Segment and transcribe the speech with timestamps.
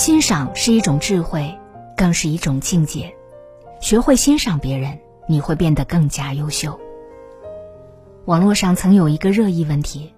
[0.00, 1.54] 欣赏是一种智慧，
[1.94, 3.14] 更是一种境界。
[3.82, 6.80] 学会欣赏别人，你会变得更加优秀。
[8.24, 10.14] 网络上曾有一个热议问题：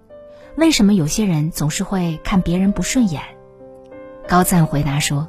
[0.54, 3.20] 为什么有些人总是会看别人不顺眼？
[4.28, 5.28] 高赞回答说：“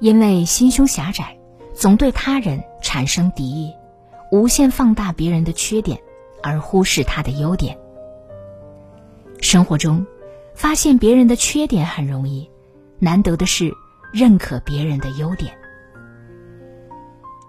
[0.00, 1.38] 因为心胸狭窄，
[1.72, 3.72] 总对他人产生敌意，
[4.32, 5.96] 无限放大别人的缺点，
[6.42, 7.78] 而忽视他的优点。
[9.40, 10.04] 生活中，
[10.54, 12.49] 发现别人的缺点很容易。”
[13.02, 13.74] 难得的是，
[14.12, 15.56] 认可别人的优点。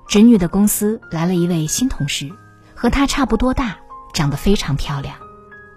[0.08, 2.31] 侄女的公司来了一位新同事，
[2.73, 3.78] 和她差不多大，
[4.14, 5.17] 长得非常漂亮。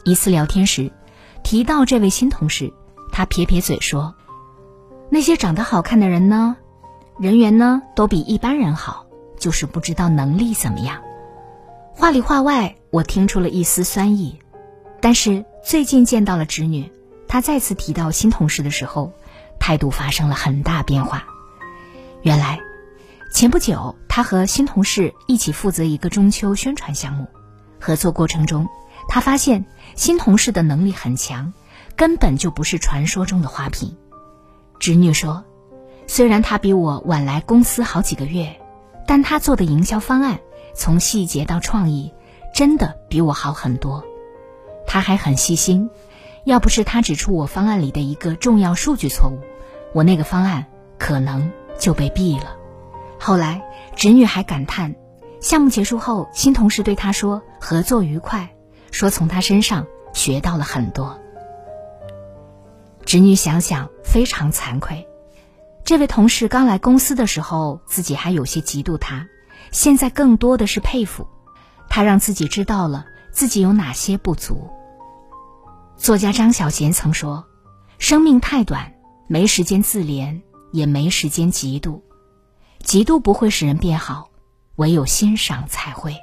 [0.04, 0.92] 一次聊天时，
[1.42, 2.72] 提到这位新同事，
[3.10, 4.14] 她撇撇嘴说
[5.10, 6.56] ：“那些长得好看的人呢，
[7.18, 9.06] 人缘呢都比一般人好，
[9.38, 11.02] 就是不知道能力怎么样。”
[11.92, 14.38] 话里话外，我听出了一丝酸意。
[15.00, 16.92] 但是最近见到了侄女，
[17.26, 19.12] 她再次提到新同事的时候。
[19.64, 21.24] 态度发生了很大变化。
[22.20, 22.60] 原来，
[23.32, 27.28] 前不久他和新同事一起负责一个中秋宣传项目，
[27.80, 28.68] 合作过程中，
[29.08, 31.54] 他发现新同事的能力很强，
[31.96, 33.96] 根本就不是传说中的花瓶。
[34.78, 35.42] 侄女说
[36.06, 38.60] ：“虽然他比我晚来公司好几个月，
[39.06, 40.40] 但他做的营销方案，
[40.74, 42.12] 从细节到创意，
[42.54, 44.04] 真的比我好很多。
[44.86, 45.88] 他还很细心。”
[46.44, 49.38] 要不是他指出我方案里的一个重要数据错误，
[49.94, 50.66] 我那个方案
[50.98, 52.56] 可能就被毙了。
[53.18, 53.62] 后来
[53.96, 54.94] 侄女还感叹，
[55.40, 58.54] 项目结束后，新同事对她说合作愉快，
[58.90, 61.18] 说从他身上学到了很多。
[63.06, 65.06] 侄女想想非常惭愧，
[65.84, 69.28] 这位同事刚来公司的时候，自己还有些嫉妒他，
[69.70, 71.28] 现在更多的是佩服，
[71.88, 74.70] 他让自己知道了自己有哪些不足。
[75.96, 77.44] 作家张小娴曾说
[77.98, 78.93] ：“生命太短，
[79.26, 80.40] 没时间自怜，
[80.72, 82.00] 也没时间嫉妒。
[82.82, 84.30] 嫉妒不会使人变好，
[84.76, 86.14] 唯有欣赏才会。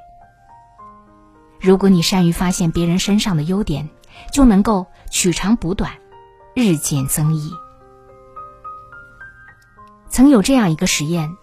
[1.60, 3.88] 如果你善于发现别人身上的优点，
[4.32, 5.92] 就能够取长补短，
[6.54, 7.50] 日渐增益。”
[10.08, 11.36] 曾有这样一个实验，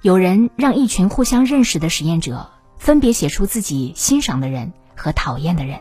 [0.00, 5.80] 有人让一群互相认识的实验者分别写出自己欣赏的人和讨厌的人。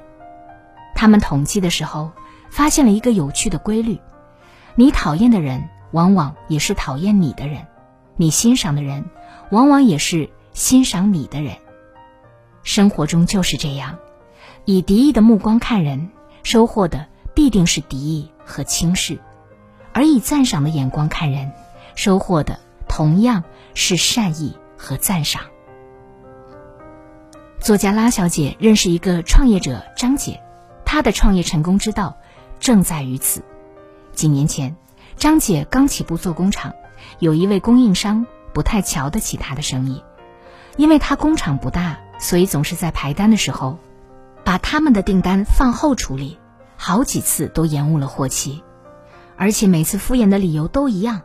[0.95, 2.11] 他们统计的时候，
[2.49, 3.99] 发现了一个有趣的规律：
[4.75, 7.63] 你讨厌的人，往往也是讨厌你的人；
[8.15, 9.05] 你欣赏的人，
[9.49, 11.57] 往往也是欣赏你的人。
[12.63, 13.97] 生活中就是这样，
[14.65, 16.09] 以敌意的目光看人，
[16.43, 19.17] 收获的必定是敌意和轻视；
[19.93, 21.51] 而以赞赏的眼光看人，
[21.95, 23.43] 收获的同样
[23.73, 25.41] 是善意和赞赏。
[27.59, 30.41] 作家拉小姐认识一个创业者张姐。
[30.85, 32.17] 她的创业成功之道，
[32.59, 33.43] 正在于此。
[34.21, 34.75] 几年前，
[35.17, 36.75] 张姐刚起步做工厂，
[37.17, 40.03] 有一位供应商不太瞧得起她的生意，
[40.77, 43.79] 因为她工厂不大，所以总是在排单的时候，
[44.43, 46.37] 把他们的订单放后处理，
[46.77, 48.63] 好几次都延误了货期，
[49.37, 51.21] 而且每次敷衍的理由都一样：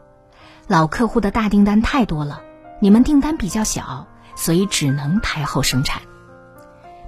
[0.66, 2.40] 老客户的大订单太多了，
[2.80, 6.00] 你们订单比较小，所以只能排后生产。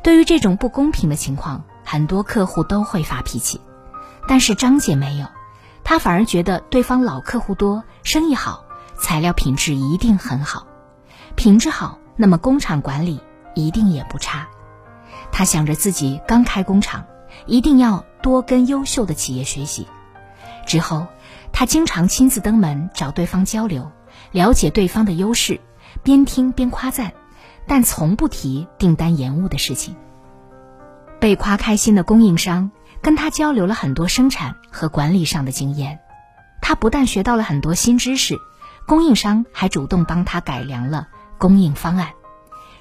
[0.02, 3.62] 对于这种不公平的情况，很多客户都会发脾气，
[4.28, 5.24] 但是张姐没有，
[5.88, 8.66] 他反而觉得对方老客户多，生意好，
[8.98, 10.66] 材料品质一定很好，
[11.34, 13.22] 品质好，那么工厂管理
[13.54, 14.46] 一定也不差。
[15.32, 17.06] 他想着自己刚开工厂，
[17.46, 19.88] 一定要多跟优秀的企业学习。
[20.66, 21.06] 之后，
[21.52, 23.90] 他经常亲自登门找对方交流，
[24.30, 25.58] 了解对方的优势，
[26.02, 27.14] 边听边夸赞，
[27.66, 29.96] 但从不提订单延误的事情。
[31.18, 32.70] 被夸开心的供应商
[33.02, 36.00] 跟他交流了很多生产和管理上的经验，
[36.60, 38.36] 他不但学到了很多新知识，
[38.86, 41.08] 供应商还主动帮他改良了
[41.38, 42.12] 供应方案，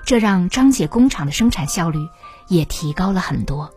[0.05, 1.99] 这让张姐工厂的生产效率
[2.47, 3.71] 也提高了很多。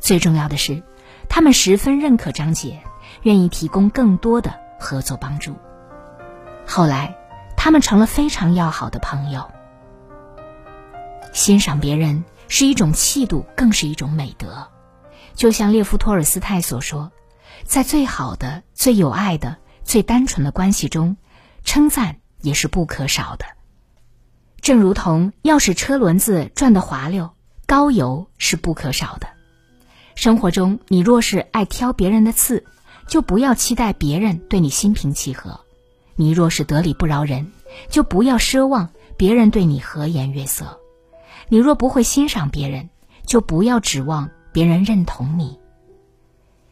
[0.00, 0.82] 最重要的是，
[1.28, 2.82] 他们十分认可张姐，
[3.22, 5.56] 愿意提供更多的合作帮助。
[6.66, 7.16] 后来，
[7.56, 9.50] 他们成了非常要好的朋友。
[11.32, 12.24] 欣赏别人。
[12.48, 14.68] 是一种气度，更是一种美德。
[15.34, 17.10] 就像列夫·托尔斯泰所说，
[17.64, 21.16] 在最好的、最有爱的、最单纯的关系中，
[21.64, 23.44] 称赞也是不可少的。
[24.60, 27.30] 正如同要使车轮子转得滑溜，
[27.66, 29.26] 高油是不可少的。
[30.14, 32.64] 生活中，你若是爱挑别人的刺，
[33.08, 35.60] 就不要期待别人对你心平气和；
[36.14, 37.50] 你若是得理不饶人，
[37.88, 40.78] 就不要奢望别人对你和颜悦色。
[41.48, 42.90] 你若不会欣赏别人，
[43.26, 45.58] 就不要指望别人认同你。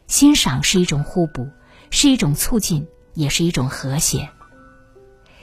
[0.07, 1.49] 欣赏是一种互补，
[1.91, 4.29] 是一种促进，也是一种和谐。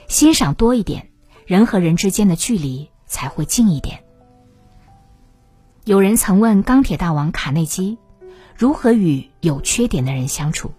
[0.06, 1.10] 欣赏多一点，
[1.46, 4.04] 人和人之间的距离才会近一点。
[5.84, 7.98] 有人曾问钢铁大王卡内基，
[8.56, 10.72] 如何与有缺点的人相处？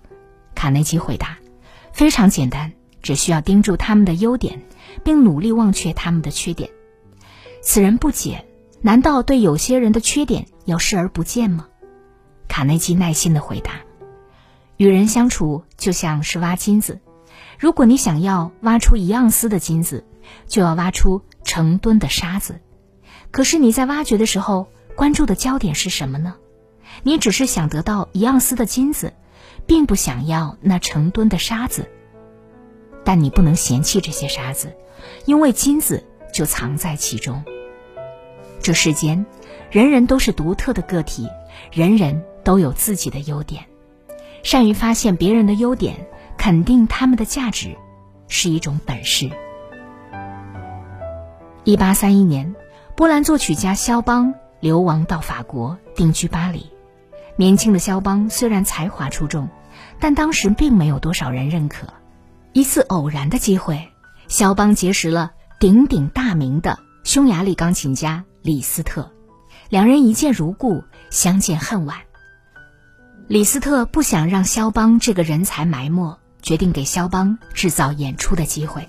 [0.54, 1.40] 卡内基回答：
[1.94, 4.62] 非常简单，只需要盯住他们的优点，
[5.04, 6.70] 并努力忘却他们的缺点。
[7.62, 8.46] 此人不解，
[8.82, 11.68] 难道对有些人的缺点要视而不见吗？
[12.48, 13.74] 卡内基耐心的回答：
[14.78, 17.00] 与人相处就像是挖金子，
[17.60, 20.06] 如果你想要挖出一盎司的金子，
[20.48, 22.62] 就要挖出成吨的沙子。
[23.32, 26.36] 可是你在挖掘的时候，关注的焦点是什么呢？
[27.04, 29.14] 你只是想得到一盎司的金子，
[29.68, 31.90] 并不想要那成吨的沙子。
[33.04, 34.76] 但你不能嫌弃这些沙子，
[35.26, 37.44] 因为金子就藏在其中。
[38.62, 39.26] 这世间，
[39.72, 41.28] 人人都是独特的个体，
[41.72, 43.66] 人人都有自己的优点。
[44.44, 46.08] 善于发现别人的优点，
[46.38, 47.76] 肯定他们的价值，
[48.28, 49.30] 是一种本事。
[51.64, 52.56] 一八三一年，
[52.96, 54.34] 波兰作曲家肖邦。
[54.62, 56.70] 流亡到法国定居巴黎，
[57.38, 59.48] 年轻的肖邦虽然才华出众，
[60.02, 61.88] 但当时并没有多少人认可。
[62.52, 63.88] 一次偶然的机会，
[64.28, 69.12] 肖邦结识了鼎鼎大名的匈牙利钢琴家李斯特，
[69.70, 71.98] 两人一见如故，相见恨晚。
[73.28, 78.88] 李斯特不想让肖邦这个人才埋没，决定给肖邦制造演出的机会。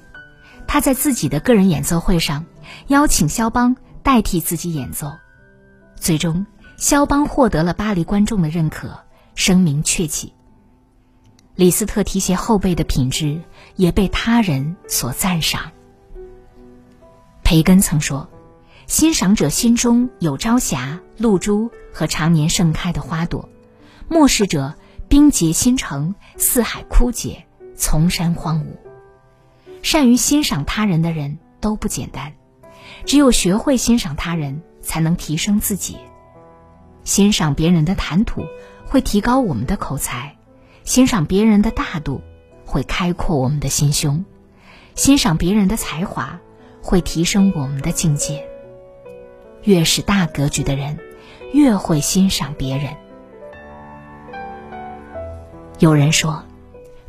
[0.66, 2.46] 他在自己的个人演奏会上
[2.86, 5.12] 邀请肖邦代替自己演奏。
[5.96, 6.46] 最终，
[6.76, 9.00] 肖邦获得了巴黎观众的认可，
[9.34, 10.32] 声名鹊起。
[11.56, 13.42] 李斯特提携后辈的品质
[13.74, 15.72] 也被他人所赞赏。
[17.42, 18.30] 培根曾说
[18.90, 23.48] ：“欣赏者心中有朝霞、露珠和常年盛开的花朵；
[24.08, 24.74] 漠视者
[25.06, 27.46] 冰结心城，四海枯竭，
[27.76, 28.64] 丛山荒芜。”
[29.80, 32.32] 善于欣赏他人的人都不简单，
[33.06, 34.60] 只有学会欣赏他人。
[34.82, 35.98] 才能提升自己。
[37.04, 38.44] 欣赏别人的谈吐，
[38.86, 40.34] 会提高我们的口才；
[40.82, 42.22] 欣赏别人的大度，
[42.64, 44.24] 会开阔我们的心胸；
[44.96, 46.40] 欣赏别人的才华，
[46.82, 48.49] 会提升我们的境界。
[49.64, 50.98] 越是大格局的人，
[51.52, 52.96] 越会欣赏别人。
[55.78, 56.44] 有人说，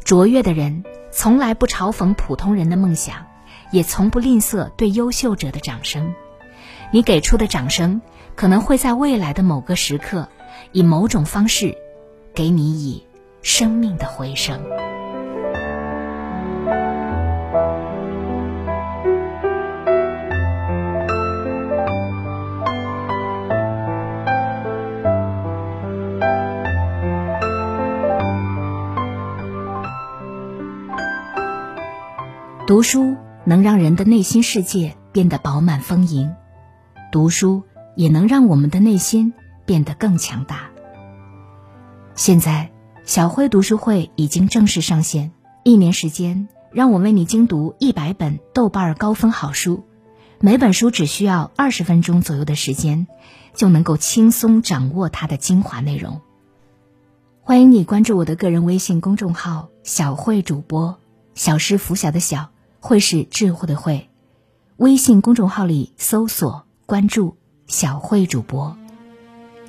[0.04, 3.26] 卓越的人从来不嘲讽普通人的梦想，
[3.72, 6.14] 也从不吝啬对优秀者的掌声。
[6.92, 8.02] 你给出的掌声，
[8.36, 10.28] 可能会在未来的某个时刻，
[10.72, 11.78] 以某种方式，
[12.34, 13.06] 给你以
[13.42, 14.62] 生命的回声。
[32.72, 36.34] 读书能让人的内心世界变得饱满丰盈。
[37.12, 37.64] 读书
[37.98, 39.34] 也能让我们的内心
[39.66, 40.70] 变得更强大。
[42.16, 42.72] 现在，
[43.04, 45.34] 小慧读书会已经正式上线，
[45.66, 49.84] 一年时间，让我为你精读一百本豆瓣高分好书，
[50.40, 53.06] 每本书只需要二十分钟左右的时间，
[53.54, 56.22] 就能够轻松掌握它的精华内容。
[57.42, 60.98] 欢迎你关注我的个人微信公众号“小慧主播”，
[61.36, 62.51] 小是拂晓的小，
[62.82, 64.10] 会是智慧的慧，
[64.76, 66.66] 微信公众号里搜索。
[66.88, 68.76] 关注小慧主播，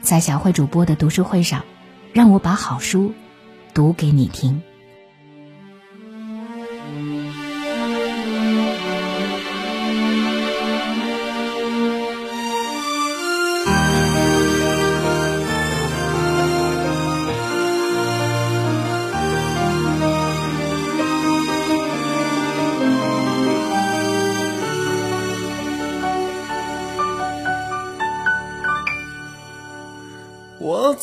[0.01, 1.63] 在小慧主播的读书会上，
[2.13, 3.13] 让我把好书
[3.75, 4.61] 读给你听。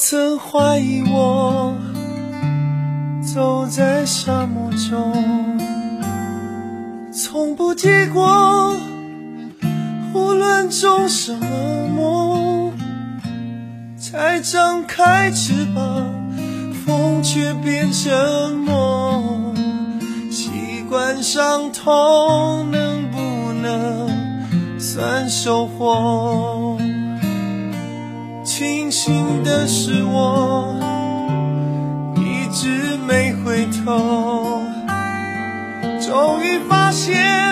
[0.09, 1.71] 曾怀疑，我
[3.21, 5.13] 走在沙漠中，
[7.13, 8.75] 从不结果。
[10.11, 12.71] 无论种什么梦，
[13.99, 16.11] 才张开翅膀，
[16.83, 19.53] 风却变成梦。
[20.31, 20.49] 习
[20.89, 24.09] 惯伤痛能不能
[24.79, 26.68] 算收获？
[29.01, 30.75] 庆幸的是我
[32.17, 34.61] 一直没回头，
[36.01, 37.48] 终于发现。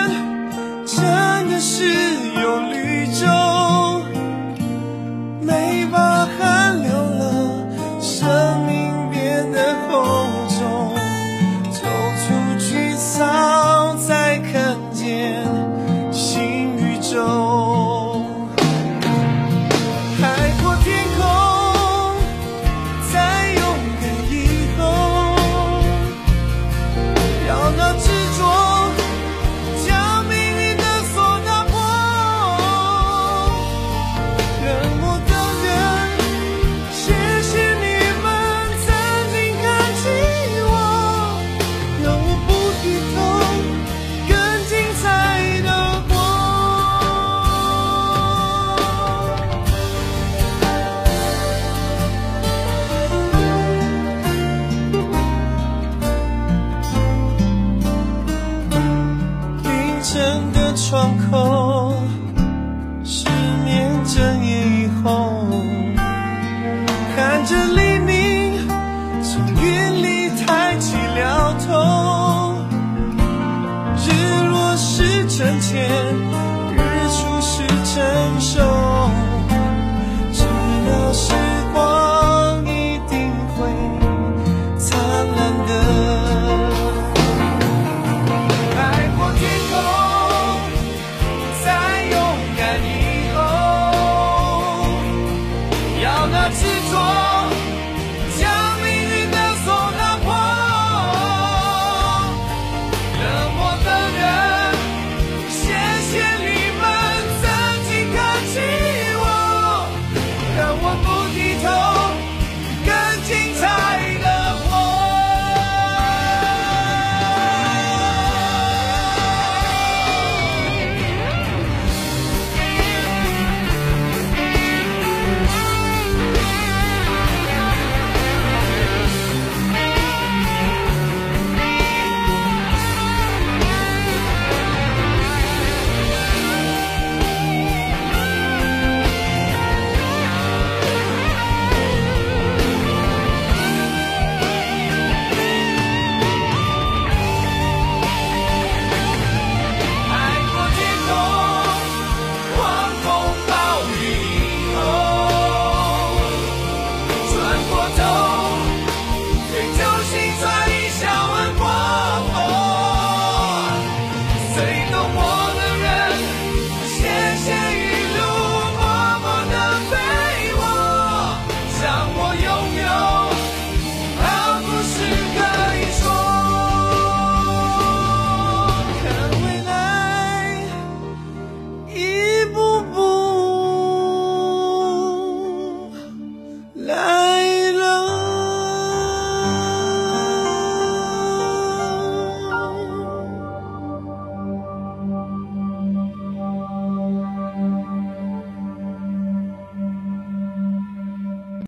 [75.60, 76.07] 前。